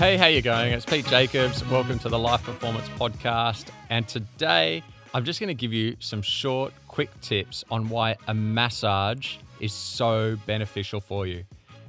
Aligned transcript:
Hey, 0.00 0.16
how 0.16 0.28
you 0.28 0.40
going? 0.40 0.72
It's 0.72 0.86
Pete 0.86 1.04
Jacobs. 1.08 1.62
Welcome 1.66 1.98
to 1.98 2.08
the 2.08 2.18
Life 2.18 2.44
Performance 2.44 2.88
Podcast. 2.98 3.66
And 3.90 4.08
today 4.08 4.82
I'm 5.12 5.26
just 5.26 5.40
going 5.40 5.48
to 5.48 5.54
give 5.54 5.74
you 5.74 5.94
some 6.00 6.22
short, 6.22 6.72
quick 6.88 7.10
tips 7.20 7.66
on 7.70 7.86
why 7.90 8.16
a 8.26 8.32
massage 8.32 9.36
is 9.60 9.74
so 9.74 10.38
beneficial 10.46 11.02
for 11.02 11.26
you. 11.26 11.44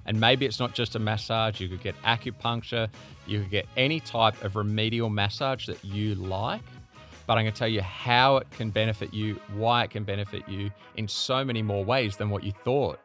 And 0.06 0.20
maybe 0.20 0.46
it's 0.46 0.60
not 0.60 0.74
just 0.74 0.98
a 0.98 1.00
massage, 1.00 1.62
you 1.62 1.70
could 1.70 1.82
get 1.82 1.96
acupuncture, 2.02 2.90
you 3.28 3.40
could 3.40 3.50
get 3.50 3.66
any 3.78 4.02
type 4.02 4.44
of 4.44 4.58
remedial 4.58 5.10
massage 5.10 5.68
that 5.68 5.82
you 5.86 6.16
like. 6.16 6.64
But 7.28 7.38
I'm 7.38 7.46
going 7.46 7.54
to 7.54 7.60
tell 7.60 7.70
you 7.70 7.82
how 7.82 8.36
it 8.36 8.52
can 8.52 8.72
benefit 8.72 9.14
you, 9.14 9.40
why 9.54 9.86
it 9.86 9.90
can 9.92 10.04
benefit 10.04 10.50
you 10.50 10.70
in 10.98 11.08
so 11.08 11.46
many 11.46 11.62
more 11.62 11.86
ways 11.86 12.18
than 12.18 12.30
what 12.30 12.44
you 12.44 12.52
thought. 12.52 13.00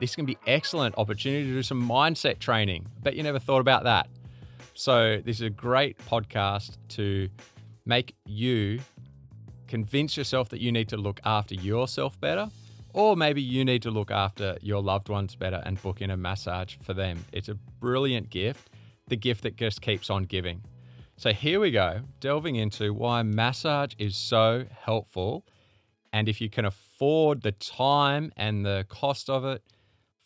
This 0.00 0.16
can 0.16 0.26
be 0.26 0.36
excellent 0.48 0.98
opportunity 0.98 1.44
to 1.46 1.52
do 1.52 1.62
some 1.62 1.88
mindset 1.88 2.40
training. 2.40 2.86
Bet 3.04 3.14
you 3.14 3.22
never 3.22 3.38
thought 3.38 3.60
about 3.60 3.84
that. 3.84 4.08
So 4.74 5.20
this 5.24 5.36
is 5.36 5.42
a 5.42 5.50
great 5.50 5.98
podcast 5.98 6.76
to 6.90 7.28
make 7.84 8.14
you 8.24 8.80
convince 9.66 10.16
yourself 10.16 10.48
that 10.50 10.60
you 10.60 10.70
need 10.70 10.88
to 10.88 10.96
look 10.96 11.20
after 11.24 11.54
yourself 11.54 12.20
better 12.20 12.48
or 12.94 13.16
maybe 13.16 13.40
you 13.40 13.64
need 13.64 13.82
to 13.82 13.90
look 13.90 14.10
after 14.10 14.58
your 14.60 14.82
loved 14.82 15.08
ones 15.08 15.34
better 15.34 15.62
and 15.64 15.80
book 15.80 16.00
in 16.02 16.10
a 16.10 16.16
massage 16.16 16.76
for 16.82 16.92
them. 16.92 17.24
It's 17.32 17.48
a 17.48 17.54
brilliant 17.54 18.30
gift, 18.30 18.70
the 19.08 19.16
gift 19.16 19.42
that 19.42 19.56
just 19.56 19.80
keeps 19.80 20.10
on 20.10 20.24
giving. 20.24 20.62
So 21.16 21.32
here 21.32 21.60
we 21.60 21.70
go, 21.70 22.00
delving 22.20 22.56
into 22.56 22.92
why 22.92 23.22
massage 23.22 23.94
is 23.98 24.16
so 24.16 24.66
helpful. 24.84 25.46
And 26.12 26.28
if 26.28 26.40
you 26.40 26.50
can 26.50 26.64
afford 26.64 27.42
the 27.42 27.52
time 27.52 28.32
and 28.36 28.66
the 28.66 28.84
cost 28.88 29.30
of 29.30 29.44
it, 29.44 29.62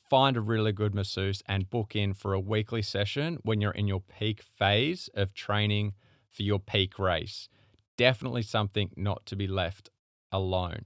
find 0.09 0.37
a 0.37 0.41
really 0.41 0.73
good 0.73 0.95
masseuse 0.95 1.43
and 1.47 1.71
book 1.71 1.97
in 1.97 2.15
for 2.15 2.33
a 2.33 2.41
weekly 2.41 2.83
session 2.83 3.39
when 3.43 3.61
you're 3.61 3.73
in 3.73 3.87
your 3.87 4.01
peak 4.01 4.43
phase 4.43 5.09
of 5.15 5.35
training 5.35 5.95
for 6.29 6.43
your 6.43 6.59
peak 6.59 6.99
race. 6.99 7.49
Definitely 7.97 8.43
something 8.43 8.91
not 8.97 9.25
to 9.27 9.37
be 9.37 9.47
left 9.47 9.91
alone. 10.31 10.85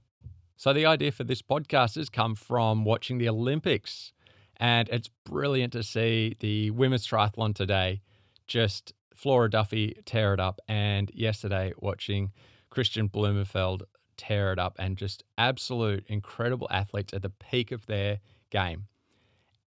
So, 0.55 0.73
the 0.73 0.85
idea 0.85 1.11
for 1.11 1.23
this 1.23 1.41
podcast 1.41 1.95
has 1.95 2.09
come 2.09 2.35
from 2.35 2.85
watching 2.85 3.17
the 3.17 3.29
Olympics. 3.29 4.13
And 4.57 4.87
it's 4.89 5.09
brilliant 5.25 5.73
to 5.73 5.81
see 5.81 6.37
the 6.39 6.69
women's 6.69 7.07
triathlon 7.07 7.55
today, 7.55 8.01
just 8.45 8.93
Flora 9.15 9.49
Duffy 9.49 9.97
tear 10.05 10.35
it 10.35 10.39
up. 10.39 10.61
And 10.67 11.09
yesterday, 11.15 11.73
watching 11.77 12.31
Kristian 12.71 13.09
Blummenfelt 13.09 13.81
tear 14.17 14.53
it 14.53 14.59
up 14.59 14.75
and 14.77 14.97
just 14.97 15.23
absolute 15.35 16.05
incredible 16.07 16.67
athletes 16.69 17.11
at 17.11 17.23
the 17.23 17.31
peak 17.31 17.71
of 17.71 17.87
their 17.87 18.19
game. 18.51 18.85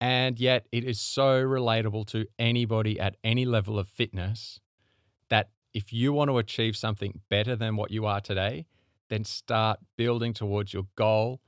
And 0.03 0.37
yet, 0.37 0.67
it 0.73 0.83
is 0.83 0.99
so 0.99 1.41
relatable 1.41 2.07
to 2.07 2.25
anybody 2.37 2.99
at 2.99 3.15
any 3.23 3.45
level 3.45 3.79
of 3.79 3.87
fitness 3.87 4.59
that 5.29 5.51
if 5.73 5.93
you 5.93 6.11
want 6.11 6.29
to 6.29 6.39
achieve 6.39 6.75
something 6.75 7.21
better 7.29 7.55
than 7.55 7.77
what 7.77 7.89
you 7.89 8.05
are 8.05 8.19
today, 8.19 8.65
then 9.07 9.23
start 9.23 9.79
building 9.95 10.33
towards 10.33 10.73
your 10.73 10.87
goal. 10.97 11.39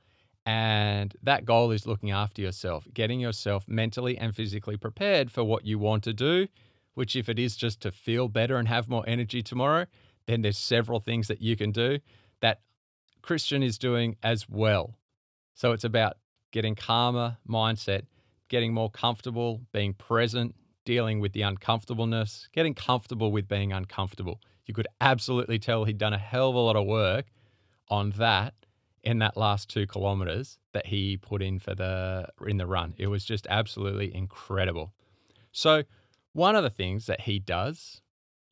And 0.46 1.14
that 1.22 1.44
goal 1.44 1.70
is 1.70 1.86
looking 1.86 2.10
after 2.10 2.40
yourself, 2.40 2.86
getting 2.94 3.20
yourself 3.20 3.68
mentally 3.68 4.16
and 4.16 4.34
physically 4.34 4.78
prepared 4.78 5.30
for 5.30 5.44
what 5.44 5.66
you 5.66 5.78
want 5.78 6.02
to 6.04 6.14
do, 6.14 6.48
which, 6.94 7.14
if 7.14 7.28
it 7.28 7.38
is 7.38 7.56
just 7.56 7.82
to 7.82 7.92
feel 7.92 8.28
better 8.28 8.56
and 8.56 8.68
have 8.68 8.88
more 8.88 9.04
energy 9.06 9.42
tomorrow, 9.42 9.84
then 10.26 10.40
there's 10.40 10.56
several 10.56 11.00
things 11.00 11.28
that 11.28 11.42
you 11.42 11.56
can 11.56 11.72
do 11.72 11.98
that 12.40 12.62
Kristian 13.22 13.62
is 13.62 13.76
doing 13.76 14.16
as 14.22 14.48
well. 14.48 14.96
So 15.52 15.72
it's 15.72 15.84
about 15.84 16.16
getting 16.52 16.74
calmer 16.74 17.36
mindset, 17.46 18.04
getting 18.48 18.72
more 18.72 18.90
comfortable, 18.90 19.60
being 19.72 19.94
present, 19.94 20.54
dealing 20.84 21.20
with 21.20 21.32
the 21.32 21.42
uncomfortableness, 21.42 22.48
getting 22.52 22.74
comfortable 22.74 23.32
with 23.32 23.48
being 23.48 23.72
uncomfortable. 23.72 24.40
You 24.66 24.74
could 24.74 24.88
absolutely 25.00 25.58
tell 25.58 25.84
he'd 25.84 25.98
done 25.98 26.12
a 26.12 26.18
hell 26.18 26.50
of 26.50 26.54
a 26.54 26.58
lot 26.58 26.76
of 26.76 26.86
work 26.86 27.26
on 27.88 28.10
that 28.12 28.54
in 29.02 29.20
that 29.20 29.36
last 29.36 29.68
two 29.68 29.86
kilometers 29.86 30.58
that 30.72 30.86
he 30.86 31.16
put 31.16 31.40
in 31.40 31.58
for 31.58 31.74
the 31.74 32.26
in 32.46 32.56
the 32.56 32.66
run. 32.66 32.94
It 32.98 33.06
was 33.06 33.24
just 33.24 33.46
absolutely 33.48 34.14
incredible. 34.14 34.92
So 35.52 35.84
one 36.32 36.56
of 36.56 36.64
the 36.64 36.70
things 36.70 37.06
that 37.06 37.22
he 37.22 37.38
does 37.38 38.02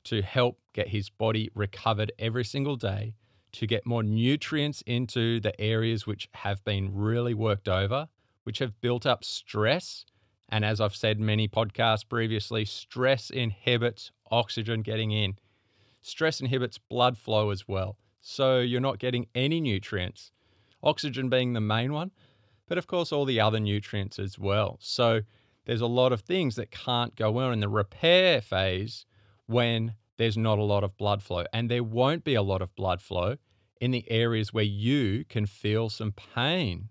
to 0.04 0.22
help 0.22 0.58
get 0.72 0.88
his 0.88 1.10
body 1.10 1.50
recovered 1.54 2.12
every 2.18 2.44
single 2.44 2.76
day, 2.76 3.14
to 3.52 3.66
get 3.66 3.86
more 3.86 4.02
nutrients 4.02 4.82
into 4.86 5.40
the 5.40 5.58
areas 5.60 6.06
which 6.06 6.28
have 6.34 6.64
been 6.64 6.94
really 6.94 7.34
worked 7.34 7.68
over, 7.68 8.08
which 8.44 8.58
have 8.60 8.80
built 8.80 9.04
up 9.04 9.24
stress. 9.24 10.04
And 10.48 10.64
as 10.64 10.80
I've 10.80 10.96
said 10.96 11.18
many 11.18 11.48
podcasts 11.48 12.08
previously, 12.08 12.64
stress 12.64 13.30
inhibits 13.30 14.12
oxygen 14.30 14.82
getting 14.82 15.10
in. 15.10 15.36
Stress 16.00 16.40
inhibits 16.40 16.78
blood 16.78 17.18
flow 17.18 17.50
as 17.50 17.66
well. 17.66 17.96
So 18.20 18.60
you're 18.60 18.80
not 18.80 18.98
getting 18.98 19.26
any 19.34 19.60
nutrients, 19.60 20.30
oxygen 20.82 21.28
being 21.28 21.52
the 21.52 21.60
main 21.60 21.92
one, 21.92 22.10
but 22.66 22.78
of 22.78 22.86
course, 22.86 23.12
all 23.12 23.24
the 23.24 23.40
other 23.40 23.60
nutrients 23.60 24.18
as 24.18 24.38
well. 24.38 24.78
So 24.80 25.22
there's 25.66 25.80
a 25.80 25.86
lot 25.86 26.12
of 26.12 26.20
things 26.20 26.56
that 26.56 26.70
can't 26.70 27.16
go 27.16 27.30
well 27.30 27.50
in 27.50 27.60
the 27.60 27.68
repair 27.68 28.40
phase 28.40 29.06
when 29.46 29.94
there's 30.16 30.36
not 30.36 30.58
a 30.58 30.62
lot 30.62 30.84
of 30.84 30.96
blood 30.96 31.22
flow. 31.22 31.44
And 31.52 31.70
there 31.70 31.84
won't 31.84 32.24
be 32.24 32.34
a 32.34 32.42
lot 32.42 32.62
of 32.62 32.74
blood 32.76 33.02
flow 33.02 33.36
in 33.80 33.90
the 33.90 34.10
areas 34.10 34.52
where 34.52 34.64
you 34.64 35.24
can 35.28 35.46
feel 35.46 35.90
some 35.90 36.12
pain. 36.12 36.88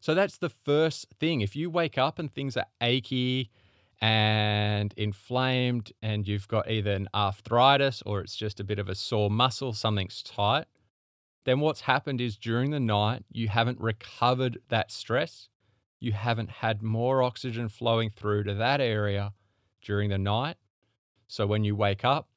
So 0.00 0.14
that's 0.14 0.38
the 0.38 0.48
first 0.48 1.06
thing. 1.18 1.40
If 1.42 1.54
you 1.54 1.70
wake 1.70 1.98
up 1.98 2.18
and 2.18 2.32
things 2.32 2.56
are 2.56 2.66
achy, 2.80 3.50
and 4.00 4.94
inflamed, 4.96 5.92
and 6.02 6.26
you've 6.26 6.48
got 6.48 6.70
either 6.70 6.92
an 6.92 7.08
arthritis 7.14 8.02
or 8.06 8.20
it's 8.20 8.34
just 8.34 8.58
a 8.58 8.64
bit 8.64 8.78
of 8.78 8.88
a 8.88 8.94
sore 8.94 9.30
muscle, 9.30 9.72
something's 9.72 10.22
tight, 10.22 10.64
then 11.44 11.60
what's 11.60 11.82
happened 11.82 12.20
is 12.20 12.36
during 12.36 12.70
the 12.70 12.80
night, 12.80 13.24
you 13.30 13.48
haven't 13.48 13.80
recovered 13.80 14.58
that 14.68 14.90
stress. 14.90 15.48
You 15.98 16.12
haven't 16.12 16.50
had 16.50 16.82
more 16.82 17.22
oxygen 17.22 17.68
flowing 17.68 18.10
through 18.10 18.44
to 18.44 18.54
that 18.54 18.80
area 18.80 19.32
during 19.82 20.08
the 20.08 20.18
night. 20.18 20.56
So 21.28 21.46
when 21.46 21.64
you 21.64 21.76
wake 21.76 22.04
up, 22.04 22.28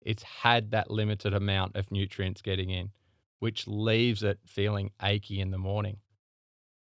it's 0.00 0.22
had 0.22 0.72
that 0.72 0.90
limited 0.90 1.32
amount 1.32 1.76
of 1.76 1.90
nutrients 1.90 2.42
getting 2.42 2.70
in, 2.70 2.90
which 3.38 3.68
leaves 3.68 4.22
it 4.22 4.40
feeling 4.44 4.90
achy 5.00 5.40
in 5.40 5.50
the 5.50 5.58
morning. 5.58 5.98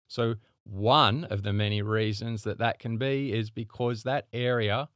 So 0.07 0.35
one 0.65 1.25
of 1.25 1.43
the 1.43 1.53
many 1.53 1.81
reasons 1.81 2.43
that 2.43 2.57
that 2.57 2.79
can 2.79 2.97
be 2.97 3.31
is 3.31 3.49
because 3.49 4.03
that 4.03 4.27
area 4.33 4.89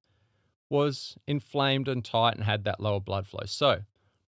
was 0.70 1.18
inflamed 1.28 1.88
and 1.88 2.04
tight 2.04 2.36
and 2.36 2.44
had 2.44 2.64
that 2.64 2.80
lower 2.80 3.00
blood 3.00 3.28
flow. 3.28 3.44
So, 3.46 3.82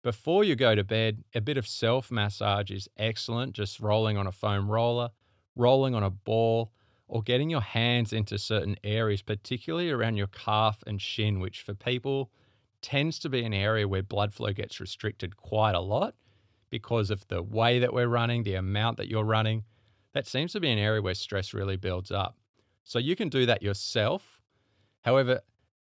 before 0.02 0.44
you 0.44 0.54
go 0.54 0.74
to 0.74 0.84
bed, 0.84 1.24
a 1.34 1.40
bit 1.40 1.56
of 1.56 1.66
self 1.66 2.10
massage 2.10 2.70
is 2.70 2.88
excellent, 2.96 3.54
just 3.54 3.80
rolling 3.80 4.16
on 4.16 4.26
a 4.26 4.32
foam 4.32 4.70
roller, 4.70 5.10
rolling 5.56 5.94
on 5.94 6.02
a 6.02 6.10
ball, 6.10 6.70
or 7.08 7.22
getting 7.22 7.50
your 7.50 7.60
hands 7.60 8.12
into 8.12 8.38
certain 8.38 8.76
areas, 8.84 9.22
particularly 9.22 9.90
around 9.90 10.16
your 10.16 10.28
calf 10.28 10.82
and 10.86 11.00
shin, 11.02 11.40
which 11.40 11.62
for 11.62 11.74
people 11.74 12.30
tends 12.82 13.18
to 13.18 13.28
be 13.28 13.42
an 13.42 13.54
area 13.54 13.88
where 13.88 14.02
blood 14.02 14.32
flow 14.32 14.52
gets 14.52 14.78
restricted 14.78 15.36
quite 15.36 15.74
a 15.74 15.80
lot 15.80 16.14
because 16.70 17.10
of 17.10 17.26
the 17.28 17.42
way 17.42 17.78
that 17.78 17.92
we're 17.92 18.06
running, 18.06 18.42
the 18.42 18.54
amount 18.54 18.98
that 18.98 19.08
you're 19.08 19.24
running 19.24 19.64
that 20.16 20.26
seems 20.26 20.52
to 20.52 20.60
be 20.60 20.70
an 20.70 20.78
area 20.78 21.02
where 21.02 21.12
stress 21.12 21.52
really 21.52 21.76
builds 21.76 22.10
up. 22.10 22.38
So 22.84 22.98
you 22.98 23.14
can 23.14 23.28
do 23.28 23.44
that 23.44 23.62
yourself. 23.62 24.40
However, 25.02 25.42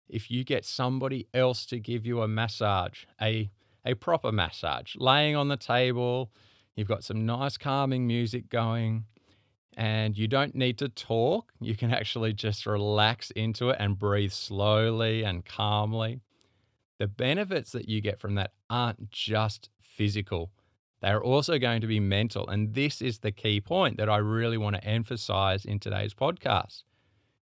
if 0.08 0.30
you 0.30 0.42
get 0.42 0.64
somebody 0.64 1.28
else 1.34 1.66
to 1.66 1.78
give 1.78 2.06
you 2.06 2.22
a 2.22 2.28
massage, 2.28 3.04
a 3.20 3.50
a 3.84 3.92
proper 3.92 4.32
massage, 4.32 4.94
laying 4.96 5.36
on 5.36 5.48
the 5.48 5.56
table, 5.58 6.30
you've 6.76 6.88
got 6.88 7.04
some 7.04 7.26
nice 7.26 7.58
calming 7.58 8.06
music 8.06 8.48
going, 8.48 9.04
and 9.76 10.16
you 10.16 10.28
don't 10.28 10.54
need 10.54 10.78
to 10.78 10.88
talk. 10.88 11.52
You 11.60 11.76
can 11.76 11.92
actually 11.92 12.32
just 12.32 12.64
relax 12.64 13.32
into 13.32 13.68
it 13.68 13.76
and 13.80 13.98
breathe 13.98 14.32
slowly 14.32 15.24
and 15.24 15.44
calmly. 15.44 16.20
The 16.98 17.06
benefits 17.06 17.72
that 17.72 17.86
you 17.86 18.00
get 18.00 18.18
from 18.18 18.36
that 18.36 18.52
aren't 18.70 19.10
just 19.10 19.68
physical. 19.82 20.52
They're 21.02 21.22
also 21.22 21.58
going 21.58 21.80
to 21.80 21.88
be 21.88 21.98
mental. 21.98 22.48
And 22.48 22.74
this 22.74 23.02
is 23.02 23.18
the 23.18 23.32
key 23.32 23.60
point 23.60 23.96
that 23.96 24.08
I 24.08 24.18
really 24.18 24.56
want 24.56 24.76
to 24.76 24.84
emphasize 24.84 25.64
in 25.64 25.80
today's 25.80 26.14
podcast 26.14 26.84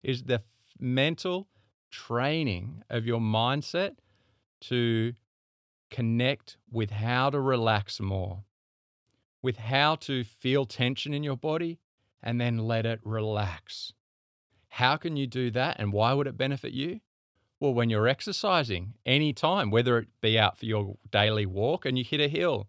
is 0.03 0.23
the 0.23 0.43
mental 0.79 1.47
training 1.91 2.83
of 2.89 3.05
your 3.05 3.21
mindset 3.21 3.97
to 4.62 5.12
connect 5.91 6.57
with 6.71 6.91
how 6.91 7.29
to 7.29 7.39
relax 7.39 8.01
more, 8.01 8.45
with 9.43 9.59
how 9.59 9.97
to 9.97 10.25
feel 10.25 10.65
tension 10.65 11.12
in 11.12 11.23
your 11.23 11.37
body 11.37 11.81
and 12.23 12.41
then 12.41 12.57
let 12.57 12.87
it 12.87 13.01
relax. 13.05 13.93
How 14.69 14.97
can 14.97 15.19
you 15.19 15.27
do 15.27 15.51
that 15.51 15.77
and 15.79 15.93
why 15.93 16.15
would 16.15 16.27
it 16.27 16.39
benefit 16.39 16.73
you? 16.73 17.01
Well, 17.59 17.75
when 17.75 17.91
you're 17.91 18.09
exercising 18.09 18.95
anytime, 19.05 19.71
whether 19.71 19.99
it 19.99 20.09
be 20.23 20.39
out 20.39 20.59
for 20.59 20.65
your 20.65 20.97
daily 21.11 21.45
walk 21.45 21.85
and 21.85 21.99
you 21.99 22.05
hit 22.05 22.21
a 22.21 22.29
hill, 22.29 22.69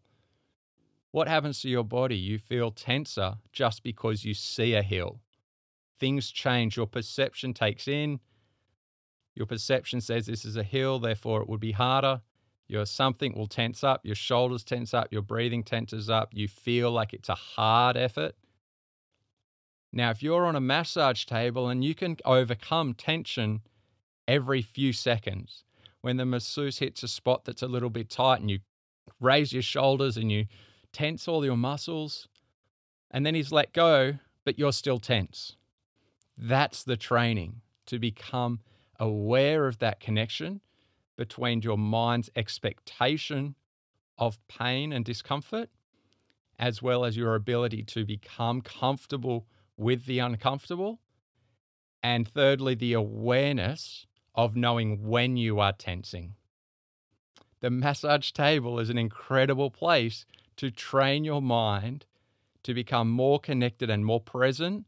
what 1.12 1.28
happens 1.28 1.62
to 1.62 1.70
your 1.70 1.84
body? 1.86 2.18
You 2.18 2.40
feel 2.40 2.72
tenser 2.72 3.36
just 3.54 3.84
because 3.84 4.26
you 4.26 4.34
see 4.34 4.74
a 4.76 4.84
hill. 4.84 5.22
Things 6.00 6.32
change, 6.32 6.78
your 6.78 6.88
perception 6.88 7.54
takes 7.54 7.88
in 7.88 8.20
Your 9.36 9.46
perception 9.46 10.02
says 10.02 10.26
this 10.26 10.46
is 10.46 10.58
a 10.58 10.64
hill, 10.64 11.00
therefore 11.00 11.42
it 11.42 11.50
would 11.50 11.60
be 11.60 11.72
harder. 11.72 12.22
Your 12.68 12.86
something 12.86 13.34
will 13.34 13.48
tense 13.48 13.84
up, 13.84 14.02
your 14.06 14.16
shoulders 14.16 14.64
tense 14.64 14.94
up, 14.94 15.08
your 15.12 15.22
breathing 15.22 15.64
tenses 15.64 16.10
up. 16.10 16.30
You 16.34 16.48
feel 16.48 16.92
like 16.92 17.14
it's 17.14 17.30
a 17.30 17.36
hard 17.36 17.98
effort. 17.98 18.36
Now, 19.94 20.10
if 20.12 20.24
you're 20.24 20.46
on 20.46 20.56
a 20.56 20.62
massage 20.62 21.26
table 21.26 21.70
and 21.70 21.84
you 21.84 21.96
can 21.96 22.18
overcome 22.26 22.94
tension 22.94 23.62
every 24.28 24.62
few 24.62 24.94
seconds, 24.94 25.64
when 26.02 26.18
the 26.18 26.26
masseuse 26.26 26.80
hits 26.80 27.04
a 27.04 27.08
spot 27.08 27.46
that's 27.46 27.62
a 27.62 27.68
little 27.68 27.90
bit 27.90 28.10
tight 28.10 28.42
and 28.42 28.50
you 28.50 28.60
raise 29.20 29.54
your 29.54 29.62
shoulders 29.62 30.18
and 30.18 30.32
you 30.32 30.46
tense 30.92 31.28
all 31.28 31.46
your 31.46 31.58
muscles, 31.58 32.28
and 33.10 33.26
then 33.26 33.36
he's 33.36 33.52
let 33.52 33.74
go, 33.74 34.20
but 34.46 34.58
you're 34.58 34.72
still 34.72 35.00
tense. 35.00 35.56
That's 36.38 36.84
the 36.84 36.98
training 36.98 37.62
to 37.88 38.00
become 38.00 38.62
aware 39.00 39.68
of 39.68 39.80
that 39.80 40.00
connection 40.00 40.62
between 41.18 41.62
your 41.62 41.78
mind's 41.78 42.30
expectation 42.36 43.56
of 44.18 44.40
pain 44.48 44.94
and 44.94 45.04
discomfort, 45.04 45.70
as 46.58 46.82
well 46.82 47.04
as 47.06 47.18
your 47.18 47.36
ability 47.36 47.84
to 47.84 48.06
become 48.06 48.62
comfortable 48.62 49.48
with 49.78 50.06
the 50.06 50.20
uncomfortable. 50.20 51.00
And 52.04 52.28
thirdly, 52.28 52.76
the 52.76 52.94
awareness 52.94 54.06
of 54.34 54.56
knowing 54.56 55.08
when 55.08 55.38
you 55.38 55.60
are 55.60 55.74
tensing. 55.74 56.36
The 57.60 57.70
massage 57.70 58.32
table 58.32 58.80
is 58.80 58.90
an 58.90 58.98
incredible 58.98 59.70
place 59.70 60.26
to 60.58 60.72
train 60.72 61.24
your 61.24 61.42
mind 61.42 62.06
to 62.64 62.74
become 62.74 63.10
more 63.10 63.40
connected 63.40 63.90
and 63.90 64.06
more 64.06 64.20
present 64.20 64.86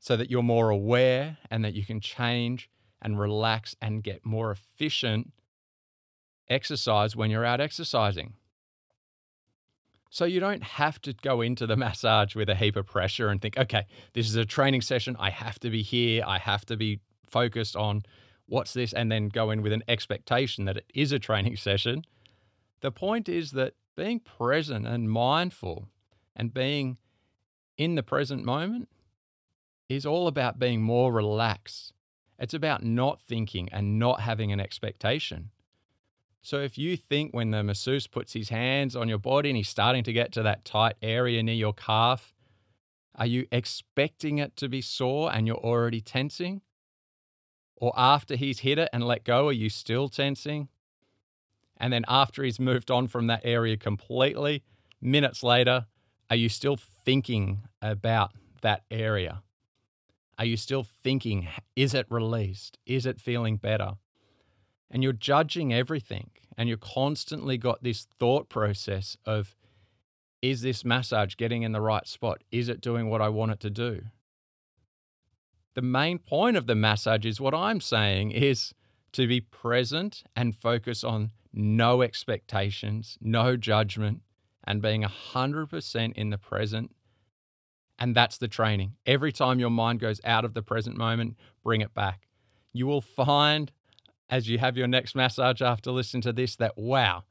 so 0.00 0.16
that 0.16 0.30
you're 0.30 0.42
more 0.42 0.70
aware 0.70 1.38
and 1.50 1.64
that 1.64 1.74
you 1.74 1.84
can 1.84 2.00
change 2.00 2.68
and 3.00 3.18
relax 3.18 3.76
and 3.80 4.02
get 4.02 4.24
more 4.24 4.50
efficient 4.50 5.32
exercise 6.48 7.14
when 7.14 7.30
you're 7.30 7.44
out 7.44 7.60
exercising. 7.60 8.34
So 10.10 10.26
you 10.26 10.40
don't 10.40 10.62
have 10.62 11.00
to 11.02 11.14
go 11.14 11.40
into 11.40 11.66
the 11.66 11.76
massage 11.84 12.34
with 12.34 12.48
a 12.48 12.54
heap 12.54 12.76
of 12.76 12.86
pressure 12.86 13.28
and 13.28 13.40
think, 13.40 13.56
okay, 13.56 13.86
this 14.12 14.28
is 14.28 14.36
a 14.36 14.44
training 14.44 14.82
session. 14.82 15.16
I 15.18 15.30
have 15.30 15.58
to 15.60 15.70
be 15.70 15.82
here. 15.82 16.22
I 16.26 16.38
have 16.38 16.66
to 16.66 16.76
be 16.76 17.00
focused 17.26 17.76
on 17.76 18.02
what's 18.46 18.74
this, 18.74 18.92
and 18.92 19.10
then 19.10 19.28
go 19.28 19.50
in 19.50 19.62
with 19.62 19.72
an 19.72 19.82
expectation 19.88 20.66
that 20.66 20.76
it 20.76 20.84
is 20.94 21.12
a 21.12 21.18
training 21.18 21.56
session. 21.68 22.04
The 22.80 22.92
point 22.92 23.28
is 23.28 23.52
that 23.52 23.74
being 23.96 24.20
present 24.20 24.86
and 24.86 25.10
mindful 25.10 25.88
and 26.34 26.52
being 26.52 26.98
in 27.76 27.94
the 27.94 28.02
present 28.02 28.44
moment 28.44 28.88
is 29.88 30.06
all 30.06 30.26
about 30.26 30.58
being 30.58 30.82
more 30.82 31.12
relaxed. 31.12 31.92
It's 32.38 32.54
about 32.54 32.82
not 32.82 33.20
thinking 33.20 33.68
and 33.72 33.98
not 33.98 34.20
having 34.20 34.52
an 34.52 34.60
expectation. 34.60 35.50
So 36.40 36.58
if 36.58 36.76
you 36.76 36.96
think 36.96 37.32
when 37.32 37.52
the 37.52 37.62
masseuse 37.62 38.08
puts 38.08 38.32
his 38.32 38.48
hands 38.48 38.96
on 38.96 39.08
your 39.08 39.18
body 39.18 39.50
and 39.50 39.56
he's 39.56 39.68
starting 39.68 40.02
to 40.04 40.12
get 40.12 40.32
to 40.32 40.42
that 40.42 40.64
tight 40.64 40.96
area 41.00 41.42
near 41.42 41.54
your 41.54 41.72
calf, 41.72 42.34
are 43.14 43.26
you 43.26 43.46
expecting 43.52 44.38
it 44.38 44.56
to 44.56 44.68
be 44.68 44.80
sore 44.80 45.32
and 45.32 45.46
you're 45.46 45.56
already 45.56 46.00
tensing? 46.00 46.62
Or 47.76 47.92
after 47.96 48.34
he's 48.34 48.60
hit 48.60 48.78
it 48.78 48.88
and 48.92 49.04
let 49.04 49.24
go, 49.24 49.48
are 49.48 49.52
you 49.52 49.68
still 49.68 50.08
tensing? 50.08 50.68
And 51.82 51.92
then 51.92 52.04
after 52.06 52.44
he's 52.44 52.60
moved 52.60 52.92
on 52.92 53.08
from 53.08 53.26
that 53.26 53.40
area 53.42 53.76
completely, 53.76 54.62
minutes 55.00 55.42
later, 55.42 55.86
are 56.30 56.36
you 56.36 56.48
still 56.48 56.76
thinking 56.76 57.62
about 57.82 58.30
that 58.62 58.84
area? 58.88 59.42
Are 60.38 60.44
you 60.44 60.56
still 60.56 60.86
thinking, 61.02 61.48
is 61.74 61.92
it 61.92 62.06
released? 62.08 62.78
Is 62.86 63.04
it 63.04 63.20
feeling 63.20 63.56
better? 63.56 63.94
And 64.92 65.02
you're 65.02 65.12
judging 65.12 65.74
everything. 65.74 66.30
And 66.56 66.68
you're 66.68 66.78
constantly 66.78 67.58
got 67.58 67.82
this 67.82 68.06
thought 68.20 68.48
process 68.48 69.16
of, 69.26 69.56
is 70.40 70.62
this 70.62 70.84
massage 70.84 71.34
getting 71.34 71.62
in 71.62 71.72
the 71.72 71.80
right 71.80 72.06
spot? 72.06 72.42
Is 72.52 72.68
it 72.68 72.80
doing 72.80 73.10
what 73.10 73.20
I 73.20 73.28
want 73.28 73.52
it 73.52 73.60
to 73.60 73.70
do? 73.70 74.02
The 75.74 75.82
main 75.82 76.18
point 76.18 76.56
of 76.56 76.68
the 76.68 76.76
massage 76.76 77.26
is 77.26 77.40
what 77.40 77.54
I'm 77.54 77.80
saying 77.80 78.30
is 78.30 78.72
to 79.12 79.26
be 79.26 79.40
present 79.40 80.22
and 80.36 80.54
focus 80.54 81.02
on 81.02 81.32
no 81.52 82.02
expectations, 82.02 83.18
no 83.20 83.56
judgment, 83.56 84.22
and 84.64 84.80
being 84.80 85.02
100% 85.02 86.12
in 86.14 86.30
the 86.30 86.38
present. 86.38 86.94
And 87.98 88.14
that's 88.14 88.38
the 88.38 88.48
training. 88.48 88.94
Every 89.06 89.32
time 89.32 89.58
your 89.58 89.70
mind 89.70 90.00
goes 90.00 90.20
out 90.24 90.44
of 90.44 90.54
the 90.54 90.62
present 90.62 90.96
moment, 90.96 91.36
bring 91.62 91.80
it 91.80 91.94
back. 91.94 92.28
You 92.72 92.86
will 92.86 93.02
find 93.02 93.70
as 94.32 94.48
you 94.48 94.58
have 94.58 94.78
your 94.78 94.86
next 94.86 95.14
massage 95.14 95.60
after 95.60 95.90
listening 95.90 96.22
to 96.22 96.32
this 96.32 96.56
that, 96.56 96.76
wow, 96.78 97.24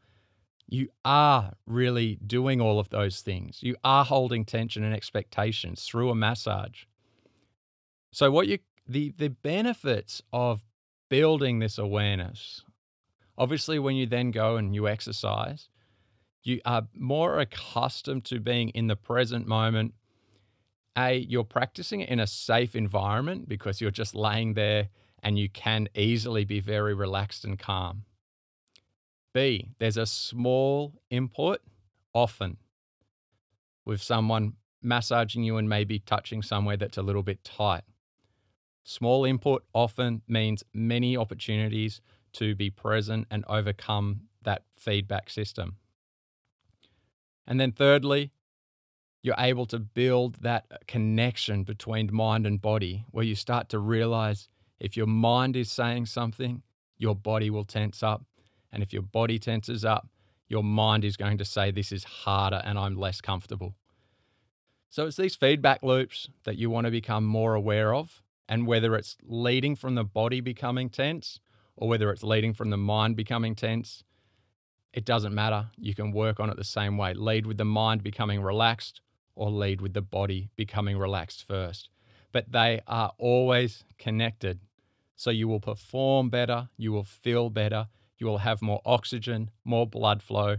you 0.67 0.87
are 1.03 1.53
really 1.65 2.19
doing 2.25 2.61
all 2.61 2.79
of 2.79 2.89
those 2.89 3.21
things. 3.21 3.57
You 3.61 3.75
are 3.83 4.05
holding 4.05 4.45
tension 4.45 4.83
and 4.83 4.93
expectations 4.93 5.83
through 5.83 6.11
a 6.11 6.15
massage. 6.15 6.83
So 8.11 8.29
what 8.29 8.47
you 8.47 8.59
the 8.87 9.13
the 9.17 9.29
benefits 9.29 10.21
of 10.31 10.61
building 11.09 11.59
this 11.59 11.77
awareness. 11.77 12.63
Obviously 13.41 13.79
when 13.79 13.95
you 13.95 14.05
then 14.05 14.29
go 14.29 14.57
and 14.57 14.75
you 14.75 14.87
exercise, 14.87 15.67
you 16.43 16.61
are 16.63 16.87
more 16.93 17.39
accustomed 17.39 18.23
to 18.25 18.39
being 18.39 18.69
in 18.69 18.85
the 18.85 18.95
present 18.95 19.47
moment. 19.47 19.95
A, 20.95 21.17
you're 21.17 21.43
practicing 21.43 22.01
it 22.01 22.09
in 22.09 22.19
a 22.19 22.27
safe 22.27 22.75
environment 22.75 23.49
because 23.49 23.81
you're 23.81 23.89
just 23.89 24.13
laying 24.13 24.53
there 24.53 24.89
and 25.23 25.39
you 25.39 25.49
can 25.49 25.89
easily 25.95 26.45
be 26.45 26.59
very 26.59 26.93
relaxed 26.93 27.43
and 27.43 27.57
calm. 27.57 28.03
B, 29.33 29.69
there's 29.79 29.97
a 29.97 30.05
small 30.05 30.93
input 31.09 31.61
often 32.13 32.57
with 33.85 34.03
someone 34.03 34.53
massaging 34.83 35.43
you 35.43 35.57
and 35.57 35.67
maybe 35.67 35.97
touching 35.97 36.43
somewhere 36.43 36.77
that's 36.77 36.99
a 36.99 37.01
little 37.01 37.23
bit 37.23 37.43
tight. 37.43 37.85
Small 38.83 39.25
input 39.25 39.63
often 39.73 40.21
means 40.27 40.63
many 40.75 41.17
opportunities 41.17 42.01
to 42.33 42.55
be 42.55 42.69
present 42.69 43.27
and 43.29 43.45
overcome 43.47 44.21
that 44.43 44.63
feedback 44.77 45.29
system. 45.29 45.77
And 47.47 47.59
then, 47.59 47.71
thirdly, 47.71 48.31
you're 49.23 49.35
able 49.37 49.65
to 49.67 49.79
build 49.79 50.37
that 50.41 50.65
connection 50.87 51.63
between 51.63 52.13
mind 52.13 52.47
and 52.47 52.61
body 52.61 53.05
where 53.11 53.25
you 53.25 53.35
start 53.35 53.69
to 53.69 53.79
realize 53.79 54.49
if 54.79 54.97
your 54.97 55.07
mind 55.07 55.55
is 55.55 55.71
saying 55.71 56.07
something, 56.07 56.63
your 56.97 57.15
body 57.15 57.49
will 57.49 57.65
tense 57.65 58.01
up. 58.01 58.23
And 58.71 58.81
if 58.81 58.93
your 58.93 59.03
body 59.03 59.37
tenses 59.37 59.85
up, 59.85 60.07
your 60.47 60.63
mind 60.63 61.05
is 61.05 61.17
going 61.17 61.37
to 61.37 61.45
say, 61.45 61.71
This 61.71 61.91
is 61.91 62.03
harder 62.03 62.61
and 62.63 62.79
I'm 62.79 62.95
less 62.95 63.21
comfortable. 63.21 63.75
So 64.89 65.05
it's 65.05 65.17
these 65.17 65.35
feedback 65.35 65.83
loops 65.83 66.29
that 66.43 66.57
you 66.57 66.69
want 66.69 66.85
to 66.85 66.91
become 66.91 67.25
more 67.25 67.53
aware 67.53 67.93
of 67.93 68.21
and 68.49 68.67
whether 68.67 68.95
it's 68.95 69.15
leading 69.23 69.75
from 69.75 69.95
the 69.95 70.03
body 70.03 70.41
becoming 70.41 70.89
tense 70.89 71.39
or 71.81 71.89
whether 71.89 72.11
it's 72.11 72.23
leading 72.23 72.53
from 72.53 72.69
the 72.69 72.77
mind 72.77 73.15
becoming 73.15 73.55
tense, 73.55 74.03
it 74.93 75.03
doesn't 75.03 75.33
matter. 75.33 75.71
You 75.77 75.95
can 75.95 76.11
work 76.11 76.39
on 76.39 76.51
it 76.51 76.55
the 76.55 76.63
same 76.63 76.95
way. 76.95 77.15
Lead 77.15 77.47
with 77.47 77.57
the 77.57 77.65
mind 77.65 78.03
becoming 78.03 78.39
relaxed 78.39 79.01
or 79.33 79.49
lead 79.49 79.81
with 79.81 79.93
the 79.93 80.01
body 80.01 80.51
becoming 80.55 80.95
relaxed 80.95 81.43
first. 81.47 81.89
But 82.31 82.51
they 82.51 82.81
are 82.85 83.13
always 83.17 83.83
connected. 83.97 84.59
So 85.15 85.31
you 85.31 85.47
will 85.47 85.59
perform 85.59 86.29
better, 86.29 86.69
you 86.77 86.91
will 86.91 87.03
feel 87.03 87.49
better, 87.49 87.87
you 88.19 88.27
will 88.27 88.39
have 88.39 88.61
more 88.61 88.81
oxygen, 88.85 89.49
more 89.65 89.87
blood 89.87 90.21
flow, 90.21 90.57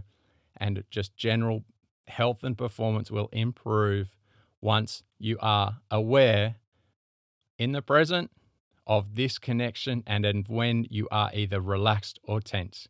and 0.57 0.83
just 0.91 1.15
general 1.15 1.63
health 2.07 2.43
and 2.43 2.57
performance 2.57 3.09
will 3.09 3.29
improve 3.31 4.13
once 4.59 5.03
you 5.19 5.37
are 5.39 5.77
aware 5.89 6.55
in 7.57 7.71
the 7.71 7.81
present 7.81 8.29
of 8.85 9.15
this 9.15 9.37
connection 9.37 10.03
and 10.05 10.25
then 10.25 10.45
when 10.47 10.85
you 10.89 11.07
are 11.11 11.31
either 11.33 11.59
relaxed 11.59 12.19
or 12.23 12.41
tense. 12.41 12.87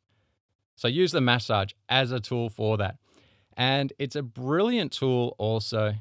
So 0.75 0.87
use 0.87 1.11
the 1.11 1.21
massage 1.21 1.71
as 1.87 2.11
a 2.11 2.19
tool 2.19 2.49
for 2.49 2.77
that. 2.77 2.97
And 3.55 3.93
it's 3.99 4.15
a 4.15 4.23
brilliant 4.23 4.91
tool 4.91 5.35
also 5.37 5.93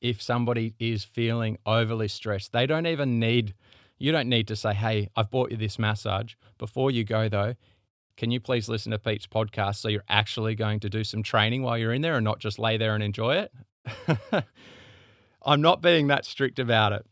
if 0.00 0.22
somebody 0.22 0.74
is 0.78 1.04
feeling 1.04 1.58
overly 1.66 2.08
stressed. 2.08 2.52
They 2.52 2.66
don't 2.66 2.86
even 2.86 3.18
need, 3.18 3.54
you 3.98 4.12
don't 4.12 4.28
need 4.28 4.48
to 4.48 4.56
say, 4.56 4.72
hey, 4.72 5.08
I've 5.16 5.30
bought 5.30 5.50
you 5.50 5.56
this 5.56 5.78
massage. 5.78 6.34
Before 6.58 6.90
you 6.90 7.04
go, 7.04 7.28
though, 7.28 7.54
can 8.16 8.30
you 8.30 8.40
please 8.40 8.68
listen 8.68 8.92
to 8.92 8.98
Pete's 8.98 9.26
podcast 9.26 9.76
so 9.76 9.88
you're 9.88 10.04
actually 10.08 10.54
going 10.54 10.80
to 10.80 10.88
do 10.88 11.04
some 11.04 11.22
training 11.22 11.62
while 11.62 11.76
you're 11.76 11.92
in 11.92 12.02
there 12.02 12.16
and 12.16 12.24
not 12.24 12.38
just 12.38 12.58
lay 12.58 12.76
there 12.76 12.94
and 12.94 13.02
enjoy 13.02 13.36
it? 13.36 14.44
I'm 15.42 15.62
not 15.62 15.80
being 15.80 16.08
that 16.08 16.24
strict 16.24 16.58
about 16.58 16.92
it. 16.92 17.06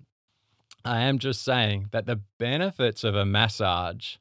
I 0.85 1.02
am 1.02 1.18
just 1.18 1.42
saying 1.42 1.88
that 1.90 2.06
the 2.06 2.20
benefits 2.38 3.04
of 3.04 3.14
a 3.14 3.26
massage 3.26 4.16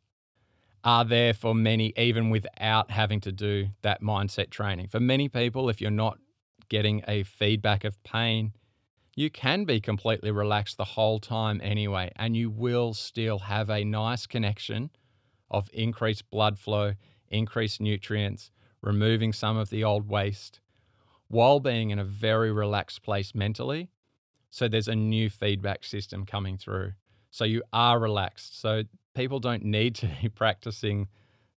are 0.84 1.06
there 1.06 1.34
for 1.34 1.54
many, 1.54 1.94
even 1.98 2.30
without 2.30 2.92
having 2.92 3.20
to 3.22 3.32
do 3.32 3.70
that 3.82 4.02
mindset 4.02 4.50
training. 4.50 4.88
For 4.88 5.00
many 5.00 5.30
people, 5.30 5.70
if 5.70 5.82
you're 5.82 5.92
not 5.92 6.18
getting 6.70 7.04
a 7.08 7.24
feedback 7.24 7.84
of 7.84 8.02
pain, 8.04 8.54
you 9.16 9.30
can 9.30 9.66
be 9.66 9.80
completely 9.80 10.32
relaxed 10.32 10.78
the 10.78 10.86
whole 10.86 11.20
time 11.20 11.60
anyway, 11.64 12.12
and 12.16 12.38
you 12.38 12.50
will 12.50 12.94
still 12.94 13.40
have 13.40 13.70
a 13.70 13.84
nice 13.84 14.28
connection 14.28 14.92
of 15.50 15.70
increased 15.74 16.30
blood 16.30 16.60
flow, 16.60 16.94
increased 17.30 17.82
nutrients, 17.82 18.52
removing 18.82 19.34
some 19.34 19.58
of 19.58 19.70
the 19.70 19.84
old 19.84 20.08
waste 20.08 20.60
while 21.30 21.60
being 21.60 21.90
in 21.90 22.00
a 22.00 22.06
very 22.06 22.52
relaxed 22.52 23.02
place 23.02 23.34
mentally. 23.36 23.90
So 24.58 24.68
there's 24.68 24.88
a 24.88 24.96
new 24.96 25.30
feedback 25.30 25.84
system 25.84 26.26
coming 26.26 26.58
through. 26.58 26.94
So 27.30 27.44
you 27.46 27.62
are 27.74 28.00
relaxed. 28.00 28.60
So 28.60 28.86
people 29.14 29.40
don't 29.40 29.64
need 29.64 29.94
to 29.98 30.10
be 30.22 30.30
practicing 30.30 31.10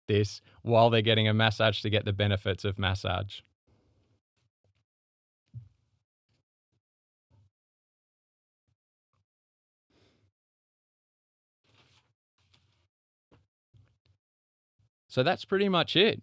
this 0.07 0.43
while 0.61 0.91
they're 0.91 1.01
getting 1.01 1.27
a 1.27 1.33
massage 1.33 1.81
to 1.81 1.89
get 1.89 2.05
the 2.05 2.13
benefits 2.13 2.63
of 2.63 2.79
massage. 2.79 3.41
So 15.09 15.23
that's 15.23 15.47
pretty 15.47 15.71
much 15.71 15.97
it. 15.97 16.23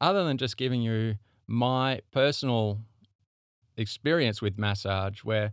Other 0.00 0.24
than 0.24 0.38
just 0.38 0.56
giving 0.56 0.82
you 0.82 1.18
my 1.46 2.00
personal 2.10 2.80
experience 3.76 4.42
with 4.42 4.58
massage, 4.58 5.20
where 5.20 5.52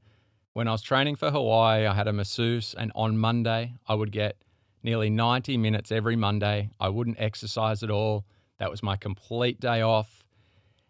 when 0.53 0.67
I 0.67 0.71
was 0.71 0.81
training 0.81 1.15
for 1.15 1.31
Hawaii, 1.31 1.85
I 1.85 1.93
had 1.93 2.07
a 2.07 2.13
masseuse, 2.13 2.75
and 2.77 2.91
on 2.95 3.17
Monday, 3.17 3.73
I 3.87 3.95
would 3.95 4.11
get 4.11 4.37
nearly 4.83 5.09
90 5.09 5.57
minutes 5.57 5.91
every 5.91 6.15
Monday. 6.15 6.69
I 6.79 6.89
wouldn't 6.89 7.19
exercise 7.19 7.81
at 7.81 7.89
all. 7.89 8.25
That 8.59 8.69
was 8.69 8.83
my 8.83 8.95
complete 8.95 9.59
day 9.59 9.81
off. 9.81 10.23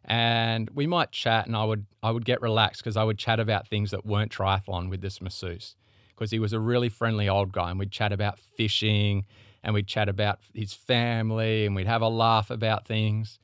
And 0.04 0.70
we 0.74 0.86
might 0.86 1.12
chat, 1.12 1.48
and 1.48 1.56
I 1.56 1.64
would 1.64 1.86
I 2.02 2.12
would 2.12 2.26
get 2.26 2.42
relaxed 2.42 2.84
because 2.84 2.98
I 2.98 3.06
would 3.06 3.18
chat 3.18 3.40
about 3.40 3.70
things 3.70 3.92
that 3.92 4.06
weren't 4.06 4.34
triathlon 4.34 4.90
with 4.90 5.00
this 5.00 5.22
masseuse 5.22 5.78
because 6.10 6.30
he 6.30 6.40
was 6.40 6.52
a 6.52 6.60
really 6.60 6.90
friendly 6.90 7.30
old 7.30 7.54
guy, 7.54 7.70
and 7.70 7.80
we'd 7.80 7.92
chat 7.92 8.12
about 8.12 8.38
fishing 8.38 9.26
and 9.64 9.74
we'd 9.74 9.88
chat 9.88 10.10
about 10.10 10.40
his 10.54 10.74
family 10.74 11.66
and 11.66 11.74
we'd 11.74 11.88
have 11.88 12.02
a 12.02 12.10
laugh 12.10 12.50
about 12.50 12.86
things. 12.86 13.40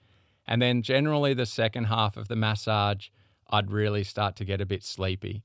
And 0.46 0.62
then 0.62 0.82
generally 0.82 1.34
the 1.34 1.46
second 1.46 1.86
half 1.86 2.18
of 2.18 2.28
the 2.28 2.36
massage, 2.36 3.08
I'd 3.50 3.72
really 3.72 4.04
start 4.04 4.36
to 4.38 4.44
get 4.44 4.60
a 4.60 4.66
bit 4.66 4.84
sleepy. 4.84 5.44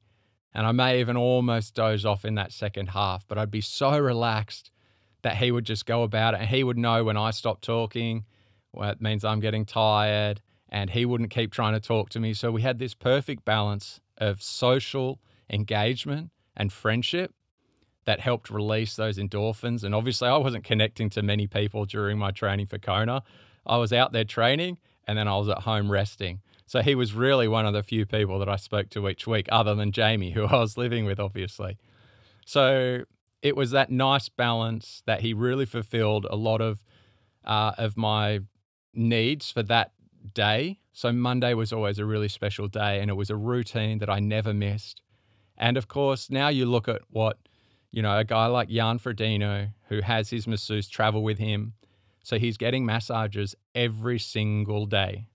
And 0.54 0.66
I 0.66 0.72
may 0.72 1.00
even 1.00 1.16
almost 1.16 1.74
doze 1.74 2.04
off 2.04 2.24
in 2.24 2.36
that 2.36 2.52
second 2.52 2.90
half, 2.90 3.26
but 3.26 3.38
I'd 3.38 3.50
be 3.50 3.60
so 3.60 3.98
relaxed 3.98 4.70
that 5.22 5.36
he 5.36 5.50
would 5.50 5.64
just 5.64 5.84
go 5.86 6.02
about 6.02 6.34
it 6.34 6.40
and 6.40 6.48
he 6.48 6.62
would 6.62 6.78
know 6.78 7.02
when 7.02 7.16
I 7.16 7.30
stopped 7.30 7.64
talking, 7.64 8.24
well, 8.72 8.90
it 8.90 9.00
means 9.00 9.24
I'm 9.24 9.40
getting 9.40 9.64
tired, 9.64 10.42
and 10.68 10.90
he 10.90 11.04
wouldn't 11.04 11.30
keep 11.30 11.52
trying 11.52 11.74
to 11.74 11.80
talk 11.80 12.10
to 12.10 12.20
me. 12.20 12.34
So 12.34 12.50
we 12.50 12.62
had 12.62 12.78
this 12.78 12.94
perfect 12.94 13.44
balance 13.44 14.00
of 14.18 14.42
social 14.42 15.20
engagement 15.48 16.30
and 16.56 16.72
friendship 16.72 17.32
that 18.04 18.20
helped 18.20 18.50
release 18.50 18.96
those 18.96 19.18
endorphins. 19.18 19.84
And 19.84 19.94
obviously, 19.94 20.28
I 20.28 20.36
wasn't 20.36 20.64
connecting 20.64 21.10
to 21.10 21.22
many 21.22 21.46
people 21.46 21.84
during 21.84 22.18
my 22.18 22.30
training 22.32 22.66
for 22.66 22.78
Kona. 22.78 23.22
I 23.66 23.76
was 23.76 23.92
out 23.92 24.12
there 24.12 24.24
training 24.24 24.78
and 25.06 25.16
then 25.16 25.28
I 25.28 25.36
was 25.36 25.48
at 25.48 25.60
home 25.60 25.90
resting. 25.90 26.40
So 26.66 26.80
he 26.80 26.94
was 26.94 27.12
really 27.12 27.46
one 27.46 27.66
of 27.66 27.72
the 27.72 27.82
few 27.82 28.06
people 28.06 28.38
that 28.38 28.48
I 28.48 28.56
spoke 28.56 28.90
to 28.90 29.08
each 29.08 29.26
week, 29.26 29.46
other 29.50 29.74
than 29.74 29.92
Jamie, 29.92 30.30
who 30.30 30.44
I 30.46 30.56
was 30.58 30.76
living 30.76 31.04
with, 31.04 31.20
obviously. 31.20 31.78
So 32.46 33.04
it 33.42 33.56
was 33.56 33.70
that 33.72 33.90
nice 33.90 34.28
balance 34.28 35.02
that 35.06 35.20
he 35.20 35.34
really 35.34 35.66
fulfilled 35.66 36.26
a 36.30 36.36
lot 36.36 36.60
of 36.60 36.82
uh, 37.44 37.72
of 37.76 37.96
my 37.96 38.40
needs 38.94 39.50
for 39.50 39.62
that 39.64 39.92
day. 40.32 40.80
So 40.92 41.12
Monday 41.12 41.52
was 41.52 41.72
always 41.72 41.98
a 41.98 42.04
really 42.06 42.28
special 42.28 42.68
day, 42.68 43.00
and 43.00 43.10
it 43.10 43.14
was 43.14 43.28
a 43.28 43.36
routine 43.36 43.98
that 43.98 44.08
I 44.08 44.20
never 44.20 44.54
missed. 44.54 45.02
And 45.58 45.76
of 45.76 45.88
course, 45.88 46.30
now 46.30 46.48
you 46.48 46.66
look 46.66 46.88
at 46.88 47.02
what 47.10 47.38
you 47.94 48.02
know, 48.02 48.18
a 48.18 48.24
guy 48.24 48.46
like 48.46 48.68
Jan 48.68 48.98
Frodeno, 48.98 49.68
who 49.88 50.00
has 50.00 50.30
his 50.30 50.48
masseuse 50.48 50.88
travel 50.88 51.22
with 51.22 51.38
him. 51.38 51.74
So 52.24 52.40
he's 52.40 52.56
getting 52.56 52.84
massages 52.84 53.54
every 53.72 54.18
single 54.18 54.86
day. 54.86 55.28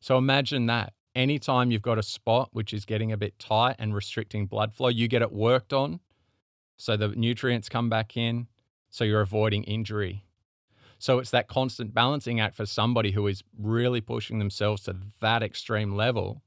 So 0.00 0.18
imagine 0.18 0.66
that. 0.66 0.92
Anytime 1.14 1.70
you've 1.70 1.82
got 1.82 1.98
a 1.98 2.02
spot 2.02 2.50
which 2.52 2.72
is 2.72 2.84
getting 2.84 3.10
a 3.10 3.16
bit 3.16 3.38
tight 3.38 3.76
and 3.78 3.94
restricting 3.94 4.46
blood 4.46 4.72
flow, 4.72 4.88
you 4.88 5.08
get 5.08 5.22
it 5.22 5.32
worked 5.32 5.72
on. 5.72 6.00
So 6.76 6.96
the 6.96 7.08
nutrients 7.08 7.68
come 7.68 7.88
back 7.88 8.16
in. 8.16 8.46
So 8.90 9.04
you're 9.04 9.20
avoiding 9.20 9.64
injury. 9.64 10.24
So 10.98 11.18
it's 11.18 11.30
that 11.30 11.48
constant 11.48 11.94
balancing 11.94 12.40
act 12.40 12.56
for 12.56 12.66
somebody 12.66 13.12
who 13.12 13.26
is 13.26 13.42
really 13.58 14.00
pushing 14.00 14.38
themselves 14.38 14.82
to 14.84 14.96
that 15.20 15.42
extreme 15.42 15.94
level. 15.94 16.42